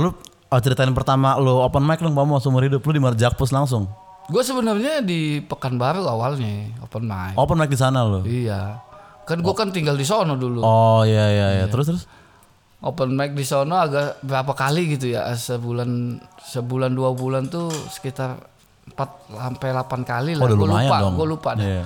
[0.00, 0.16] Lu
[0.48, 3.88] oh, ceritain pertama lu open mic dong Pamo seumur hidup lu di mana Jakpus langsung.
[4.30, 7.36] Gue sebenarnya di Pekanbaru awalnya open mic.
[7.36, 8.24] Open mic di sana lu.
[8.24, 8.80] Iya.
[9.28, 10.64] Kan gue kan tinggal di sono dulu.
[10.64, 11.66] Oh iya iya iya.
[11.68, 12.04] Terus terus.
[12.82, 18.52] Open mic di sono agak berapa kali gitu ya sebulan sebulan dua bulan tuh sekitar
[18.82, 20.42] 4 sampai 8 kali lah.
[20.42, 21.66] Oh, gue lupa, gue lupa deh.
[21.68, 21.84] Iya.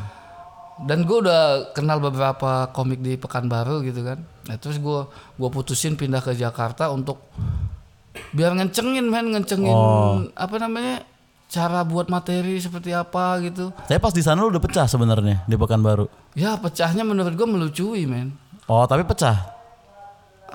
[0.77, 4.21] Dan gue udah kenal beberapa komik di Pekanbaru gitu kan.
[4.47, 7.19] Nah terus gue gua putusin pindah ke Jakarta untuk
[8.31, 10.25] biar ngencengin men ngencengin Oh.
[10.33, 11.03] apa namanya
[11.47, 13.71] cara buat materi seperti apa gitu.
[13.87, 16.11] Tapi pas di sana lu udah pecah sebenarnya di Pekanbaru.
[16.35, 18.35] Ya pecahnya menurut gue melucui men.
[18.67, 19.55] Oh tapi pecah.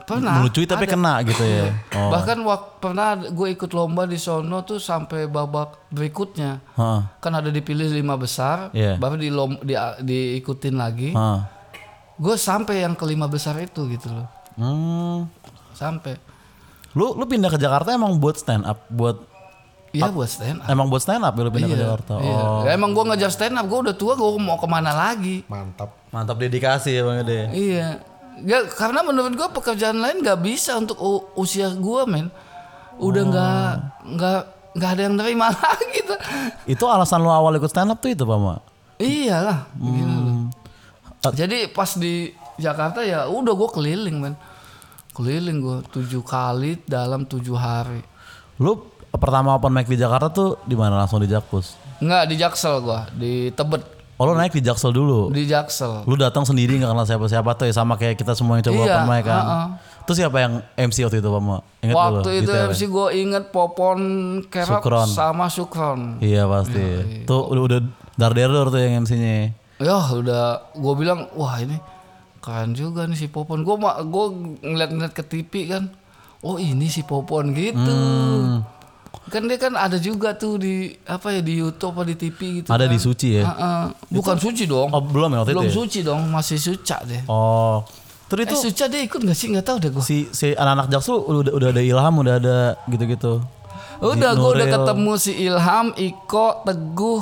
[0.01, 0.41] Pernah.
[0.41, 0.91] Melucui tapi ada.
[0.91, 1.71] kena gitu ya.
[1.95, 2.09] Oh.
[2.09, 6.59] Bahkan wak, pernah gue ikut lomba di sono tuh sampai babak berikutnya.
[6.75, 6.99] Heeh.
[7.19, 8.95] Kan ada dipilih lima besar, Iya.
[8.97, 11.11] baru di lom, di, diikutin lagi.
[12.17, 14.27] Gue sampai yang kelima besar itu gitu loh.
[14.55, 15.29] Hmm.
[15.71, 16.17] Sampai.
[16.91, 19.17] Lu lu pindah ke Jakarta emang buat stand up, buat
[19.91, 20.67] Iya buat stand up.
[20.67, 22.13] emang buat stand up ya lu pindah ke Jakarta.
[22.17, 22.35] Iya.
[22.37, 22.61] Oh.
[22.63, 25.43] Ya, emang gue ngejar stand up, gue udah tua, gue mau ke mana lagi?
[25.45, 25.91] Mantap.
[26.09, 27.51] Mantap dedikasi ya Bang Ede.
[27.51, 27.87] Iya.
[28.41, 32.31] Gak, karena menurut gue pekerjaan lain gak bisa untuk u- usia gue men.
[32.97, 33.67] Udah nggak
[34.15, 34.39] nggak
[34.71, 36.19] nggak ada yang nerima lagi tuh.
[36.65, 38.63] Itu alasan lu awal ikut stand up tuh itu, Pak Ma?
[38.95, 39.67] Iyalah.
[39.73, 40.47] Hmm.
[41.27, 44.35] Jadi pas di Jakarta ya udah gue keliling men.
[45.11, 47.99] Keliling gue tujuh kali dalam tujuh hari.
[48.57, 48.79] Lu
[49.11, 51.75] pertama open mic di Jakarta tuh di mana langsung di Jakpus?
[51.99, 53.83] Nggak di Jaksel gue, di Tebet,
[54.15, 55.33] Oh lu naik di Jaksel dulu.
[55.33, 56.05] di Jaksel.
[56.05, 58.85] Lu datang sendiri nggak kenal siapa-siapa tuh ya sama kayak kita semua yang coba Iya,
[58.85, 59.43] open mic kan.
[59.43, 59.67] uh-uh.
[60.05, 61.57] Terus siapa yang MC waktu itu Pak Ma?
[61.81, 61.97] Ingat dulu.
[61.97, 62.69] Waktu itu detailnya?
[62.69, 63.99] MC gue inget Popon
[64.45, 65.07] Kerok Sukron.
[65.09, 65.99] sama Sukron.
[66.21, 66.81] Iya pasti.
[67.25, 67.79] Tuh udah udah
[68.17, 68.31] dar
[68.69, 69.57] tuh yang MC-nya.
[69.81, 71.81] Ya udah gue bilang wah ini
[72.41, 73.61] keren juga nih si Popon.
[73.61, 74.25] Gue gue
[74.65, 75.93] ngeliat-ngeliat ke TV kan.
[76.41, 77.77] Oh ini si Popon gitu.
[77.77, 78.65] Hmm.
[79.29, 82.67] Kan dia kan ada juga tuh di apa ya di YouTube apa di TV gitu.
[82.73, 82.91] Ada kan.
[82.91, 83.45] di Suci ya?
[83.45, 83.81] Heeh.
[84.09, 84.89] Bukan suci dong.
[84.89, 85.77] Oh belum ya waktu Belum itu ya?
[85.77, 87.21] suci dong, masih suca deh.
[87.29, 87.85] Oh.
[88.27, 89.47] Terus itu Eh suca dia ikut gak sih?
[89.51, 90.03] Nggak tahu deh gue.
[90.03, 92.57] si si anak-anak Jaksel udah udah ada ilham udah ada
[92.89, 93.43] gitu-gitu.
[94.01, 97.21] Udah gue udah ketemu si Ilham, Iko, Teguh.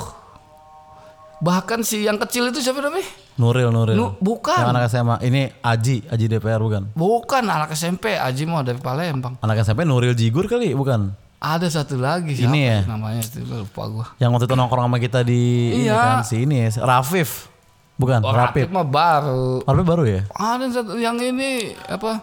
[1.43, 3.03] Bahkan si yang kecil itu siapa namanya?
[3.39, 3.95] Nuril Nuril.
[3.95, 4.51] Nu- bukan.
[4.53, 5.15] Yang anak SMA.
[5.23, 6.91] Ini Aji, Aji DPR bukan?
[6.91, 9.39] Bukan anak SMP, Aji mau dari Palembang.
[9.39, 11.15] Anak SMP Nuril Jigur kali bukan?
[11.39, 12.79] Ada satu lagi siapa Ini ya?
[12.83, 14.05] namanya itu lupa gua.
[14.17, 15.41] Yang waktu itu nongkrong sama kita di
[15.71, 15.95] ini Iya.
[15.95, 17.47] kan si ini ya, Rafif.
[17.95, 18.67] Bukan, Oh, Rapip.
[18.67, 19.63] Rapid mah baru.
[19.63, 20.21] Rafif baru ya?
[20.29, 22.19] Ada satu yang ini apa?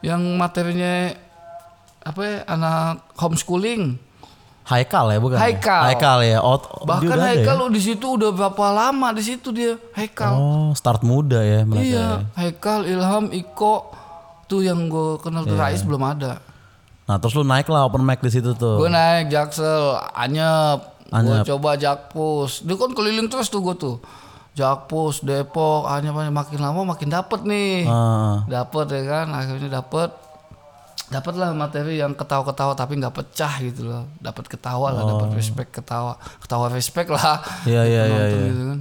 [0.00, 0.92] Yang materinya
[2.02, 2.36] apa ya?
[2.46, 3.96] Anak homeschooling.
[4.70, 5.34] Haikal ya bukan?
[5.34, 5.42] ya?
[5.42, 5.82] Haikal.
[5.84, 6.38] Haikal ya.
[6.38, 7.60] Oh, Bahkan Haikal ya?
[7.60, 10.32] lo di situ udah berapa lama di situ dia Haikal.
[10.32, 11.82] Oh, start muda ya mereka.
[11.82, 12.08] iya, ya.
[12.36, 13.90] Haikal, Ilham, Iko
[14.46, 15.50] tuh yang gue kenal Iya.
[15.50, 16.38] tuh Rais belum ada.
[17.02, 18.78] Nah, terus lu naik lah open mic di situ tuh.
[18.78, 21.42] Gue naik Jaksel, Anyep, gue Anyep.
[21.44, 22.62] coba Jakpus.
[22.62, 23.98] Dia kan keliling terus tuh gue tuh.
[24.52, 26.30] Jakpus, Depok, Anyep, Anyep.
[26.32, 27.82] makin lama makin dapet nih.
[27.84, 30.10] Ah, Dapet ya kan, akhirnya dapet.
[31.10, 34.06] Dapet lah materi yang ketawa-ketawa tapi nggak pecah gitu loh.
[34.22, 36.14] Dapat ketawa lah, dapat respect ketawa.
[36.38, 37.42] Ketawa respect lah.
[37.42, 37.66] Oh.
[37.66, 38.46] Iya, iya, iya, Nonton iya.
[38.46, 38.80] gitu kan.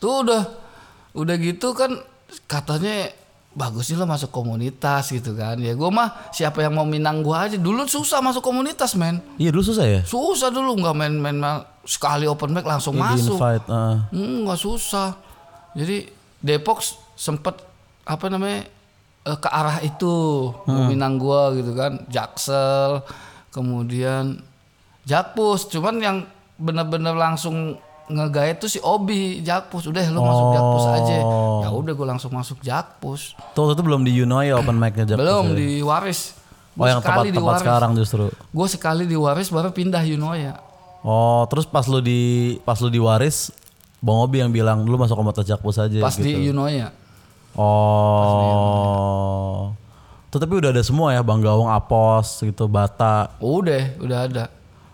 [0.00, 0.42] Tuh udah
[1.10, 1.90] udah gitu kan
[2.48, 3.12] katanya
[3.50, 5.60] bagusnya lo masuk komunitas gitu kan.
[5.60, 7.56] Ya gue mah siapa yang mau minang gue aja.
[7.60, 9.20] Dulu susah masuk komunitas men.
[9.36, 10.00] iya dulu susah ya?
[10.06, 13.36] Susah dulu nggak main-main ma- sekali open mic langsung Di masuk.
[13.36, 13.66] invite.
[13.68, 15.12] Hmm, nggak susah.
[15.76, 16.08] Jadi
[16.40, 16.80] Depok
[17.12, 17.52] sempet
[18.08, 18.64] apa namanya
[19.22, 20.14] eh, ke arah itu
[20.64, 20.88] Hmm.
[20.88, 23.04] Minang gua gitu kan, Jaksel,
[23.50, 24.40] kemudian
[25.02, 25.68] Jakpus.
[25.68, 26.16] Cuman yang
[26.56, 27.76] bener-bener langsung
[28.06, 29.86] ngegait tuh si Obi Jakpus.
[29.86, 31.16] Udah lu masuk Jakpus aja.
[31.20, 31.60] Oh.
[31.60, 33.34] Ya udah gua langsung masuk Jakpus.
[33.52, 35.56] Tuh itu belum di Yuno ya open mic-nya Jakpus Belum ya?
[35.56, 36.20] di Waris.
[36.74, 38.32] Oh yang tempat tempat sekarang justru.
[38.32, 40.56] Gue sekali di Waris baru pindah Yunoya.
[41.00, 42.20] Oh, terus pas lu di
[42.62, 43.52] pas lu di Waris
[44.00, 46.24] Bang Obi yang bilang lu masuk komunitas Jakpus aja Pas gitu.
[46.24, 46.88] di Yunoya.
[48.40, 48.78] Oh.
[50.30, 53.34] Tuh tapi udah ada semua ya Bang Gawang, Apos gitu, Bata.
[53.42, 54.44] Udah, udah ada.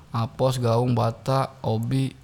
[0.08, 2.17] Apos, Gaung, Bata, Obi,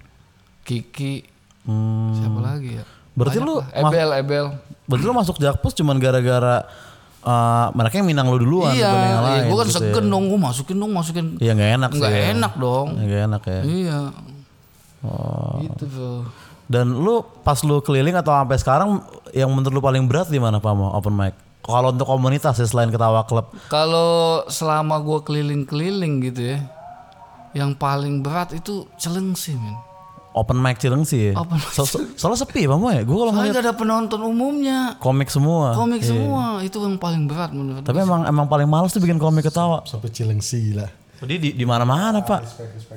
[0.65, 1.29] Kiki,
[1.63, 2.11] Hmm.
[2.17, 2.83] siapa lagi ya?
[3.15, 3.67] Berarti Banyak lu lah.
[3.71, 4.45] Ebel, Ebel.
[4.83, 6.65] Berarti lu masuk Jakpus cuman gara-gara
[7.23, 10.11] uh, mereka yang minang lu duluan Iya, iya lain gue kan gitu segen ya.
[10.11, 11.25] dong, gue masukin dong, masukin.
[11.39, 12.01] Iya nggak enak sih.
[12.03, 12.23] Nggak ya.
[12.35, 12.87] enak dong.
[12.99, 13.61] Nggak enak ya.
[13.63, 13.99] Iya.
[15.07, 15.55] Oh.
[15.63, 16.11] Gitu bro.
[16.65, 18.89] Dan lu pas lu keliling atau sampai sekarang
[19.31, 21.35] yang menurut lu paling berat di mana Pak Mo open mic?
[21.59, 23.51] Kalau untuk komunitas ya selain ketawa klub.
[23.67, 26.59] Kalau selama gue keliling-keliling gitu ya,
[27.53, 29.71] yang paling berat itu Celengsi men.
[30.33, 31.33] open mic Cilengsi ya.
[31.37, 33.03] Open mic So- so- soalnya sepi Pamo ya.
[33.03, 34.79] Gue kalau Soalnya ngeliat gak ada penonton umumnya.
[34.97, 35.71] komik semua.
[35.73, 36.09] Komik Iya.
[36.09, 39.85] semua itu yang paling berat menurut Tapi emang emang paling males tuh bikin komik ketawa.
[39.85, 40.87] Sampai Cilengsi gila.
[41.21, 42.43] Jadi di di mana-mana pak.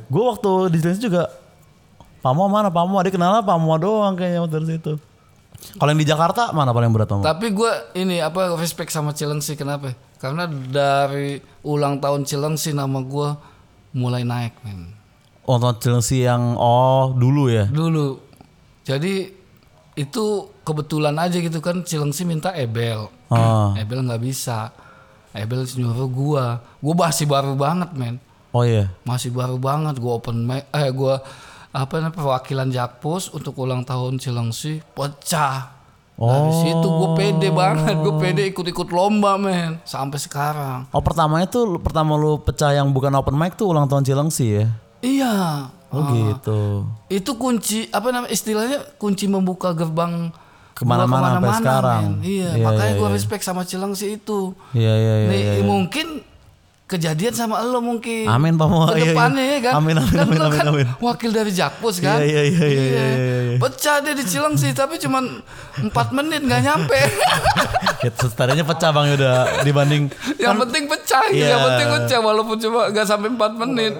[0.06, 1.28] Gue waktu di Cilengsi juga
[2.24, 4.96] Pamo mana Pamo ada kenal Pamo doang kayaknya dari situ.
[5.80, 7.22] Kalau yang di Jakarta mana paling berat Pamo?
[7.24, 9.92] Tapi gue ini apa respect sama Cilengsi kenapa?
[10.16, 13.28] Karena dari ulang tahun Cilengsi nama gue
[13.96, 14.92] mulai naik men.
[15.46, 17.70] Oh nonton Cilengsi yang oh dulu ya.
[17.70, 18.18] Dulu.
[18.86, 19.30] Jadi
[19.96, 20.24] itu
[20.62, 23.08] kebetulan aja gitu kan Cilengsi minta Ebel.
[23.32, 24.70] Oh, Ebel nggak bisa.
[25.32, 26.46] Ebel nyuruh gua.
[26.78, 28.20] Gua masih baru banget men.
[28.52, 28.92] oh iya.
[29.04, 31.20] Masih baru banget gua open mic eh gua
[31.76, 35.76] apa namanya perwakilan Jakpus untuk ulang tahun Cilengsi pecah.
[36.17, 40.88] Dari situ gue pede banget, gue pede ikut-ikut lomba men sampai sekarang.
[40.88, 44.67] Oh pertamanya tuh pertama lu pecah yang bukan open mic tuh ulang tahun Cilengsi ya.
[45.05, 46.88] Iya, Oh gitu.
[47.06, 50.32] itu kunci apa namanya istilahnya kunci membuka gerbang
[50.73, 52.02] Ke mana-mana sampai sekarang.
[52.17, 52.25] men.
[52.25, 53.14] Iya, Iya, makanya iya, gue iya.
[53.14, 54.56] respect sama Cilengsi itu.
[54.73, 55.28] Iya iya iya.
[55.28, 55.62] Nih, iya.
[55.62, 56.06] mungkin
[56.86, 58.30] kejadian sama lo mungkin.
[58.30, 58.86] Amin, Pak Mo.
[58.86, 58.94] Iya, iya.
[58.94, 59.72] Ke depannya ya kan.
[59.82, 60.86] Amin, amin, kan amin, amin, kan amin.
[61.02, 62.22] wakil dari Jakpus kan.
[62.22, 63.58] Iya, iya, iya, iya, iya, iya, iya.
[63.58, 65.42] Pecah dia di Cilengsi tapi cuman
[65.82, 66.98] 4 menit nggak nyampe.
[67.96, 69.32] Ya, setidaknya pecah bang Yuda
[69.64, 70.12] dibanding
[70.44, 71.26] yang penting pecah.
[71.32, 71.56] Iya.
[71.56, 73.92] Yang penting pecah walaupun cuma nggak sampai 4 menit.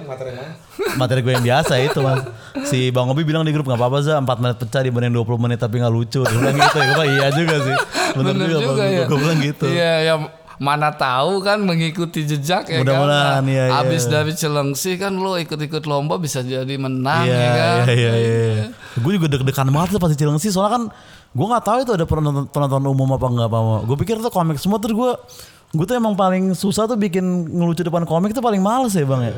[1.01, 2.23] materi gue yang biasa itu mas.
[2.69, 5.59] Si Bang Obi bilang di grup nggak apa-apa za 4 menit pecah dibanding 20 menit
[5.59, 6.23] tapi nggak lucu.
[6.23, 6.85] Dia bilang gitu ya.
[6.87, 7.77] Gue bilang, iya juga sih.
[8.15, 9.07] Bener, Bener juga, juga ya.
[9.09, 9.67] Gue bilang gitu.
[9.67, 10.15] Iya, ya
[10.57, 13.45] mana tahu kan mengikuti jejak ya Mudah-mudahan, kan.
[13.45, 13.81] iya, iya.
[13.81, 17.77] Abis dari Cilengsi kan lo ikut-ikut lomba bisa jadi menang Iya ya kan.
[17.87, 18.13] iya iya.
[18.17, 18.67] iya.
[18.97, 20.83] Gue juga deg-degan banget tuh pas di Cilengsi soalnya kan
[21.37, 23.59] gue nggak tahu itu ada penonton, penonton umum apa enggak apa.
[23.85, 25.11] Gue pikir tuh komik semua terus gue
[25.77, 29.29] gue tuh emang paling susah tuh bikin ngelucu depan komik tuh paling males ya bang
[29.29, 29.33] ya.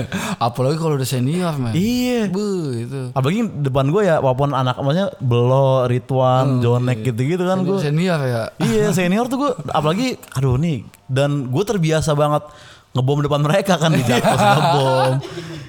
[0.46, 1.70] Apalagi kalau udah senior men.
[1.72, 2.26] iya.
[2.26, 2.44] Bu
[2.74, 3.14] itu.
[3.14, 7.78] Apalagi depan gue ya walaupun anak maksudnya Belo, Ridwan, Jonek gitu-gitu kan gue.
[7.78, 8.42] Senior ya.
[8.60, 12.42] iya senior tuh gue apalagi aduh nih dan gue terbiasa banget
[12.90, 15.12] ngebom depan mereka kan di Jakpos ngebom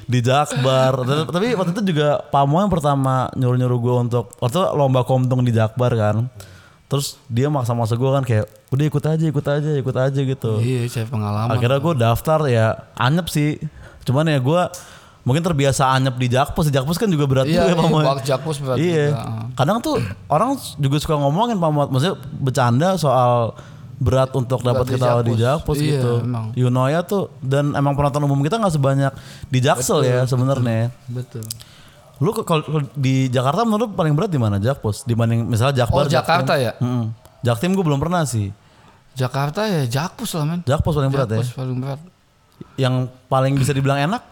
[0.06, 0.94] di Jakbar
[1.30, 5.42] Tapi- waktu itu juga Pamo yang pertama nyuruh nyuruh gue untuk waktu itu lomba komtung
[5.42, 6.30] di Jakbar kan
[6.86, 10.86] terus dia maksa-maksa gue kan kayak udah ikut aja ikut aja ikut aja gitu Iya,
[10.86, 11.50] saya pengalaman.
[11.50, 12.66] akhirnya gue daftar ya
[12.96, 13.58] anyep sih
[14.04, 14.62] cuman ya gue
[15.22, 17.98] mungkin terbiasa anyep di Jakpus di Jakpus kan juga berat Iya, juga ya iya, Pamo
[17.98, 18.06] ya.
[18.08, 19.50] Bak Jakpus berat iya juga.
[19.56, 19.98] kadang tuh
[20.28, 23.58] orang juga suka ngomongin Pak Muhammad maksudnya bercanda soal
[23.96, 25.80] berat untuk dapat ketawa di Jakpus.
[25.80, 26.52] Iya, gitu emang.
[26.54, 29.14] Yunoya tuh dan emang penonton umum kita nggak sebanyak
[29.48, 31.48] di Jaksel ya sebenarnya Betul.
[32.18, 32.64] Lu kalau
[32.94, 36.72] di Jakarta menurut paling berat di mana Jakpus dibanding misalnya Jakbar Oh, Jakarta ya?
[36.78, 37.12] Mm-mm.
[37.42, 38.56] Jaktim gue belum pernah sih
[39.14, 40.60] Jakarta ya Jakpus lah men.
[40.62, 42.00] Jakpus paling berat ya Jakpus paling berat.
[42.76, 42.96] yang
[43.28, 44.24] paling bisa dibilang enak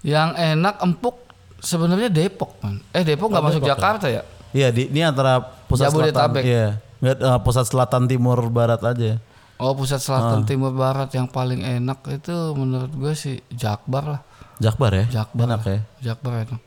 [0.00, 1.16] Yang enak empuk
[1.58, 2.78] sebenarnya Depok man.
[2.90, 3.74] Eh Depok nggak masuk Depok ya?
[3.74, 4.22] Jakarta ya?
[4.52, 6.42] Iya di ini antara pusat selatan Jabodetabek.
[6.44, 6.66] iya
[6.96, 9.18] Nggak, eh, pusat selatan timur barat aja
[9.56, 10.46] Oh pusat selatan Ah.
[10.46, 14.20] timur barat yang paling enak itu menurut gue sih Jakbar lah.
[14.56, 15.44] Jakbar ya Jakbar.
[15.46, 16.60] enak ya Jakbar enak.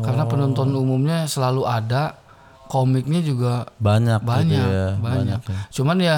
[0.00, 2.16] Karena penonton umumnya selalu ada,
[2.72, 4.88] komiknya juga banyak gitu banyak, ya.
[4.96, 5.40] banyak.
[5.44, 5.60] ya.
[5.68, 6.16] Cuman ya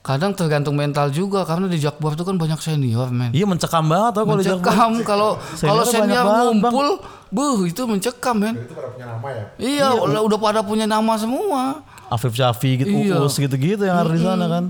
[0.00, 3.34] kadang tergantung mental juga karena di Jakbar itu kan banyak senior men.
[3.34, 6.88] Iya mencekam banget tau kalau mencekam kalau kalau senior banyak ngumpul,
[7.34, 8.54] buh itu mencekam men.
[8.54, 9.44] Itu pada punya nama ya.
[9.58, 11.82] Iya, udah, udah pada punya nama semua.
[12.06, 13.18] Afif Syafi gitu, Iya.
[13.18, 14.64] Uus gitu-gitu yang ada di sana kan.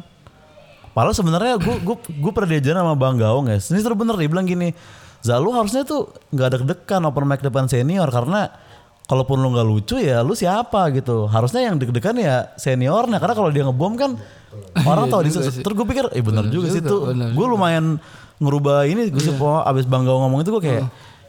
[0.97, 3.61] Padahal sebenarnya gue gue gue pernah diajarin sama Bang Gaung ya.
[3.61, 4.73] Ini bener dia bilang gini,
[5.23, 8.51] Zalu harusnya tuh nggak ada deg-degan open mic depan senior karena
[9.07, 11.31] kalaupun lu nggak lucu ya lu siapa gitu.
[11.31, 14.19] Harusnya yang deg-degan ya seniornya karena kalau dia ngebom kan
[14.85, 15.63] orang tahu di sih.
[15.63, 17.01] Terus gue pikir, eh bener juga sih juga, tuh.
[17.15, 18.01] bener Gue lumayan
[18.37, 20.85] ngerubah ini gue sih po abis Bang Gaung ngomong itu gue kayak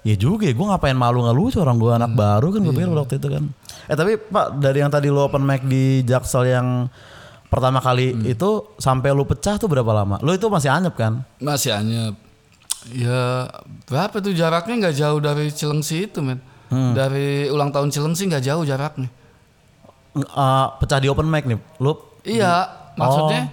[0.07, 2.95] Ya juga ya, gue ngapain malu nggak lucu orang gue anak baru kan gue pikir
[2.95, 3.43] waktu itu kan.
[3.91, 6.87] Eh tapi Pak dari yang tadi lo open mic di Jaksel yang
[7.51, 10.15] pertama kali itu sampai lu pecah tuh berapa lama?
[10.23, 11.27] Lo itu masih anyep kan?
[11.43, 12.15] Masih anyep.
[12.87, 13.51] Ya
[13.83, 16.39] berapa tuh jaraknya nggak jauh dari Cilengsi itu men.
[16.69, 19.07] Dari ulang tahun Cilengsi nggak jauh jaraknya.
[20.15, 21.59] Eh, pecah di open mic nih.
[21.77, 23.47] Lu Iya, maksudnya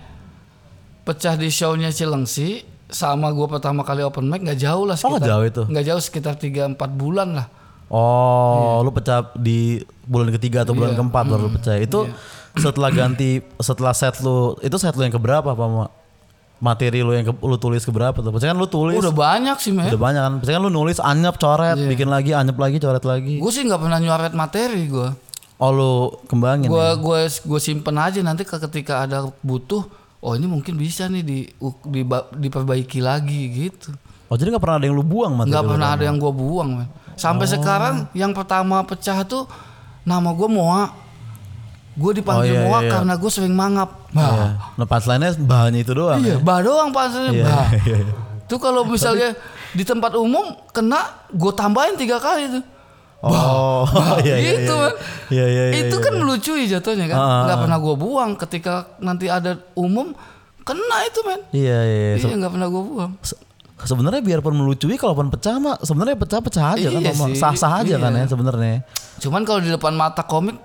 [1.02, 5.22] pecah di show-nya Cilengsi sama gua pertama kali open mic nggak jauh lah Oh, nggak
[5.22, 5.30] sekitar.
[5.30, 5.62] jauh itu?
[5.66, 7.46] Nggak jauh sekitar 3-4 bulan lah.
[7.86, 11.78] Oh, lu pecah di bulan ketiga atau bulan keempat baru lu pecah.
[11.78, 12.08] Itu
[12.54, 15.90] setelah ganti setelah set lu itu set lu yang keberapa Pak?
[16.56, 18.30] Materi lu yang ke- lu tulis keberapa tuh?
[18.30, 19.86] Pasti kan lu tulis Udah banyak sih men.
[19.86, 20.32] udah banyak kan.
[20.38, 23.36] Pasti kan lu nulis anyep coret, bikin lagi anyep lagi coret lagi.
[23.36, 25.08] Gue sih nggak pernah nyuaret materi gue.
[25.56, 25.92] Oh lu
[26.24, 26.66] kembangin.
[26.66, 26.94] Gue ya?
[26.94, 29.84] gue gue simpen aja nanti ke- ketika ada butuh.
[30.18, 31.38] Oh ini mungkin bisa nih di,
[31.84, 32.00] di
[32.34, 33.92] diperbaiki lagi gitu.
[34.24, 35.70] Oh jadi nggak pernah ada yang lu buang materi nggak lu?
[35.70, 36.88] pernah ada yang gue buang men.
[37.14, 39.44] sampai sekarang yang pertama pecah tuh
[40.02, 40.90] nama gue Moa
[41.94, 42.90] gue dipanggil Oh, iya, Moa iya, iya.
[42.90, 44.63] karena gue sering mangap Iya.
[44.74, 46.18] Bah Nah punchline-nya bahannya itu doang.
[46.18, 46.38] iya ya?
[46.38, 48.14] bah doang pasalnya Iya, bah iya, iya.
[48.44, 49.38] tuh kalau misalnya
[49.70, 52.64] di tempat umum kena gue tambahin tiga kali tuh
[53.20, 53.88] Oh,
[54.20, 54.90] iya, iya, gitu iya.
[55.30, 55.76] Iya, iya, iya.
[55.82, 56.04] itu iya.
[56.04, 57.42] kan melucui jatuhnya kan Ah.
[57.44, 60.12] nggak pernah gue buang ketika nanti ada umum
[60.60, 62.08] kena itu men Iya, iya.
[62.12, 62.20] iya.
[62.20, 63.40] Iya nggak pernah gue buang se-
[63.80, 68.12] sebenarnya biarpun melucui kalaupun pecah mah sebenarnya pecah-pecah aja kan Iya sih, sah-sah aja kan
[68.12, 68.20] iya.
[68.20, 68.74] ya sebenarnya.
[69.16, 70.56] cuman kalau di depan mata komik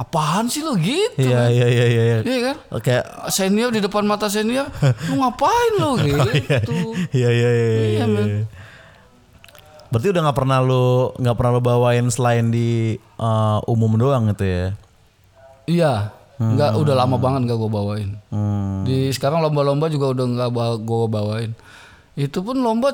[0.00, 2.18] apaan sih lo gitu Iya, iya, iya, iya, iya.
[2.22, 2.96] iya kan Oke.
[3.28, 4.64] senior di depan mata senior
[5.06, 7.84] lu ngapain lo gitu Iya, iya, iya, iya.
[7.84, 8.42] Iya, iya.
[9.88, 14.42] Berarti udah nggak pernah lu nggak pernah lu bawain selain di eh, umum doang gitu
[14.42, 14.66] ya?
[15.66, 18.82] iya nggak udah lama banget nggak gue bawain Hmm.
[18.82, 20.48] di sekarang lomba-lomba juga udah nggak
[20.80, 21.50] gue bawain
[22.16, 22.90] itu pun lomba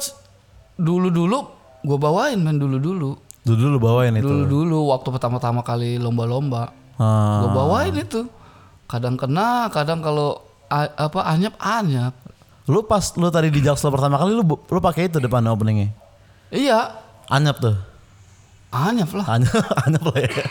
[0.75, 1.39] dulu dulu
[1.81, 3.11] gue bawain men dulu dulu
[3.47, 4.27] Dulu lu bawain itu.
[4.27, 7.45] dulu dulu waktu pertama-tama kali lomba-lomba Ah.
[7.45, 8.25] gue bawain itu
[8.89, 10.41] kadang kena kadang kalau
[10.73, 12.15] apa anyap anyap
[12.67, 15.95] Lu pas lu tadi di Jaksel pertama kali lu lu pakai itu depan openingnya.
[16.51, 16.99] iya
[17.31, 17.79] Anyap tuh.
[18.87, 20.43] Anyap lah Anyap, anyap lah ya.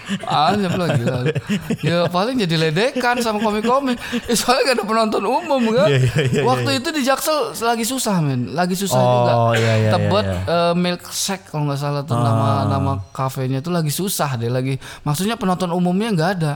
[0.49, 1.17] anyap lah gila.
[1.87, 3.97] Ya paling jadi ledekan sama komik-komik.
[4.25, 7.85] Eh, soalnya gak ada penonton umum kan Iya, iya, iya, waktu itu di Jaksel lagi
[7.85, 8.51] susah men.
[8.51, 9.33] Lagi susah Oh, juga.
[9.57, 13.89] iya, iya, tebet iya, eh, milkshake kalau nggak salah tuh nama nama kafenya tuh lagi
[13.89, 14.75] susah deh lagi.
[15.03, 16.53] Maksudnya penonton umumnya nggak ada.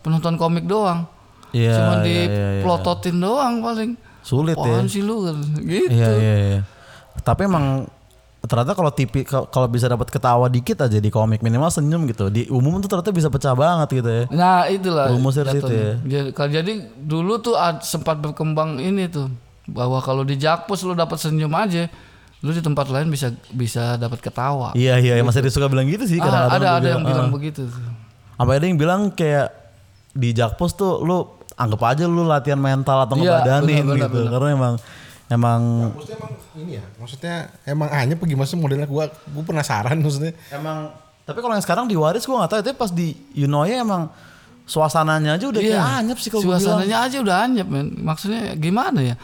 [0.00, 1.08] Penonton komik doang.
[1.54, 1.72] Iya.
[1.78, 2.26] cuma iya, iya, iya.
[2.60, 3.90] diplototin doang paling.
[4.20, 4.66] Sulit ya.
[4.66, 5.22] Apaan sih lu?
[5.62, 5.88] Gitu.
[5.94, 6.60] Iya, iya, iya.
[7.22, 7.86] Tapi emang
[8.46, 12.26] ternyata kalau tipi kalau bisa dapat ketawa dikit aja di komik minimal senyum gitu.
[12.26, 14.22] Di umum tuh ternyata bisa pecah banget gitu ya.
[14.28, 15.92] Nah itulah Rumusnya situ jatuhnya.
[16.00, 19.28] Jadi, kalau- jadi dulu tuh sempat berkembang ini tuh
[19.66, 21.90] bahwa kalau di Jakpus lu dapat senyum aja,
[22.38, 24.70] lu di tempat lain bisa bisa dapat ketawa.
[24.72, 26.88] Iya, iya, masih ada suka bilang gitu sih Ah, kadang-kadang ada ada juga.
[26.88, 27.32] yang bilang Ah.
[27.32, 27.60] begitu.
[27.66, 27.82] tuh.
[28.32, 29.48] Sampai ada yang bilang kayak
[30.12, 34.20] di Jakpos tuh lu anggap aja lu latihan mental atau Iya, ngebadanin gitu.
[34.28, 34.74] Karena emang
[35.28, 39.98] emang Maksudnya emang ini ya, maksudnya emang hanya apa gimana sih modelnya gua gua penasaran
[39.98, 40.32] maksudnya.
[40.48, 40.90] emang
[41.22, 44.06] tapi kalau yang sekarang di Waris gua nggak tahu itu pas di Yunoya emang
[44.62, 46.42] suasananya aja udah kayak anyep sih kalau.
[46.44, 46.58] Iya.
[46.58, 47.86] Suasananya aja udah anyep men.
[47.96, 49.14] Maksudnya gimana ya?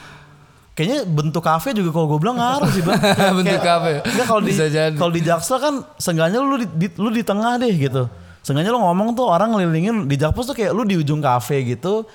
[0.73, 2.97] Kayaknya bentuk kafe juga kalau gue bilang ngaruh sih bang.
[3.13, 3.93] Kayak- Bentuk kafe.
[4.03, 4.53] Enggak kalau di
[4.97, 8.09] kalau di Jaksel kan seenggaknya lu di, di- lu di tengah deh gitu.
[8.41, 12.07] Seenggaknya lu ngomong tuh orang ngelilingin di Jakpus tuh kayak lu di ujung kafe gitu.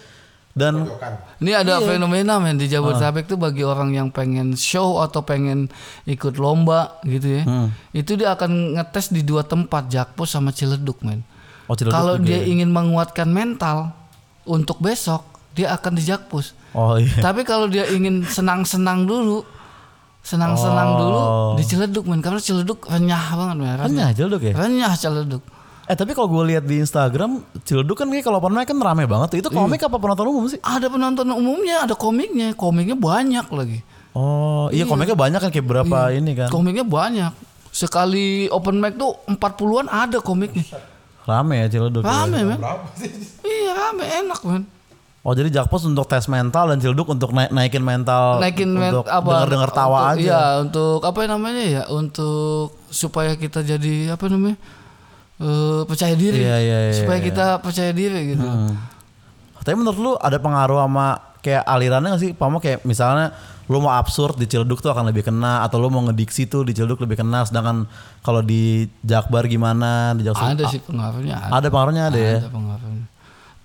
[0.58, 0.90] Dan
[1.38, 1.62] Ini Iya.
[1.62, 2.72] ada fenomena men di Ah.
[2.74, 5.70] Jabodetabek tuh bagi orang yang pengen show atau pengen
[6.04, 7.44] ikut lomba gitu ya.
[7.46, 7.70] Hmm.
[7.92, 11.22] Itu dia akan ngetes di dua tempat Jakpus sama Ciledug men.
[11.66, 12.50] oh Ciledug Kalau juga dia ya?
[12.50, 13.94] ingin menguatkan mental
[14.44, 15.22] untuk besok,
[15.54, 16.58] dia akan di Jakpus.
[16.74, 17.22] Oh iya.
[17.22, 19.46] Tapi kalau dia ingin senang-senang dulu,
[20.22, 21.54] senang-senang dulu Oh.
[21.54, 23.78] di Ciledug men karena Ciledug renyah banget men.
[23.80, 24.54] Renyah Ciledug ya?
[24.54, 25.44] Renyah Ciledug.
[25.88, 29.08] Eh tapi kalau gue lihat di Instagram Ciledug kan kayak kalau open mic kan rame
[29.08, 29.38] banget tuh.
[29.40, 29.58] Itu Iya.
[29.58, 30.60] komik apa penonton umum sih?
[30.60, 33.80] Ada penonton umumnya, ada komiknya, komiknya banyak lagi.
[34.12, 36.50] Oh iya komiknya banyak kan kayak berapa ini kan.
[36.50, 37.32] Komiknya banyak.
[37.70, 40.66] Sekali open mic tuh 40-an ada komiknya.
[41.24, 42.02] Rame ya Ciledug.
[42.02, 42.12] ya.
[42.18, 42.60] Rame men.
[43.42, 44.64] Iya rame enak men.
[45.22, 49.08] Oh jadi Jakpos untuk tes mental dan Ciledug untuk naik- naikin mental Naikin men untuk
[49.08, 49.28] apa?
[49.30, 50.24] dengar-dengar tawa untuk- aja.
[50.24, 51.84] Iya untuk apa namanya ya?
[51.88, 54.56] Untuk supaya kita jadi apa namanya?
[55.38, 56.42] Eh percaya diri.
[56.42, 57.28] Iya, iya, iya, supaya iya.
[57.30, 58.48] kita percaya diri gitu.
[59.62, 62.32] Tapi menurut lu ada pengaruh sama kayak alirannya gak sih?
[62.32, 63.36] Pamo kayak misalnya
[63.68, 66.72] lu mau absurd di Ciledug tuh akan lebih kena atau lu mau ngediksi tuh di
[66.72, 67.84] Ciledug lebih kena sedangkan
[68.24, 71.36] kalau di Jakbar gimana di Jaksel Ada sih pengaruhnya.
[71.36, 72.87] Ada, ada pengaruhnya ada ya ada pengaruhnya.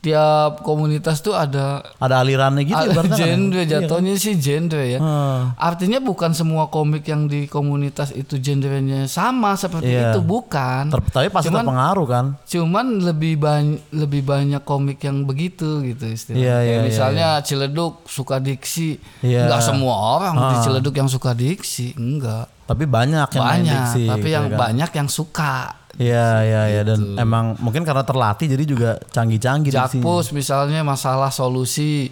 [0.02, 3.14] Tiap komunitas tuh ada ada alirannya gitu ada kan?
[3.14, 4.98] genre jatuhnya sih genre ya.
[4.98, 5.54] Hmm.
[5.54, 10.10] Artinya bukan semua komik yang di komunitas itu genrenya sama seperti Iya.
[10.10, 10.90] itu bukan.
[10.90, 16.02] Ter- tapi pasti Cuman- terpengaruh kan Cuman lebih banyak lebih banyak komik yang begitu gitu
[16.04, 16.42] istilahnya.
[16.42, 18.98] Iya, Kayak iya, iya, misalnya Ciledug suka diksi.
[19.22, 19.46] Iya.
[19.46, 20.62] Enggak semua orang di Ah.
[20.62, 22.50] Ciledug yang suka diksi, enggak.
[22.72, 24.58] Tapi banyak yang main banyak, diksi tapi gitu yang kan.
[24.58, 25.54] banyak yang suka.
[25.92, 27.20] Iya iya iya dan Gitu.
[27.20, 29.68] emang mungkin karena terlatih jadi juga canggih-canggih.
[29.76, 32.08] Jakpus misalnya masalah solusi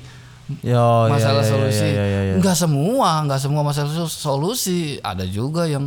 [0.61, 2.35] Yo, iya, masalah iya, iya, solusi iya, iya, iya.
[2.35, 5.87] enggak semua enggak semua masalah solusi ada juga yang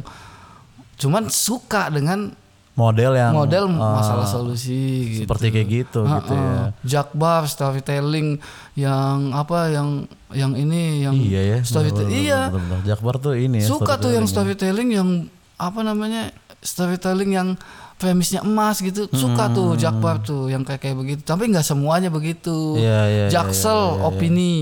[0.96, 2.32] cuman suka dengan
[2.74, 4.82] model yang model ah, masalah solusi
[5.14, 5.20] gitu.
[5.24, 6.42] seperti kayak gitu gitu ya.
[6.42, 6.66] Heeh.
[6.84, 8.42] Jakbar storytelling
[8.74, 11.58] yang apa yang yang ini yang Iya ya.
[11.62, 12.80] storytelling iya bener, bener.
[12.84, 13.70] Jakbar tuh ini ya.
[13.70, 14.90] suka tuh yang storytelling.
[14.90, 15.10] yang
[15.54, 17.50] apa namanya storytelling yang
[17.96, 22.76] premisnya emas gitu suka tuh Jakbar tuh yang kayak kayak begitu tapi nggak semuanya begitu
[22.76, 24.08] Iya, iya, iya, Jaksel iya, iya, iya.
[24.10, 24.54] opini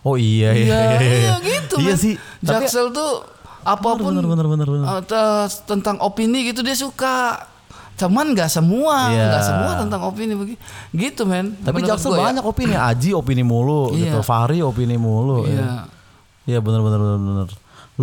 [0.00, 1.98] Oh iya iya Iya, iya, iya gitu Iya men.
[1.98, 2.14] sih.
[2.40, 3.20] Tapi Jaksel tuh
[3.62, 4.86] apa pun Bener bener bener bener.
[4.86, 7.46] uh, te- tentang opini gitu dia suka.
[7.94, 9.28] Cuman nggak semua, Iya.
[9.28, 10.56] nggak semua tentang opini begitu.
[10.90, 11.52] Gitu men.
[11.58, 12.32] Tapi Jaksel ya.
[12.32, 12.72] banyak opini.
[12.72, 14.08] Aji opini mulu Iya.
[14.08, 14.18] gitu.
[14.22, 15.44] Fahri opini mulu.
[15.44, 15.60] Iya.
[15.60, 15.68] ya.
[16.46, 17.48] Iya bener bener bener bener.